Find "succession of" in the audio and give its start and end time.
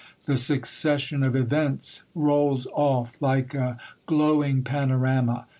0.35-1.35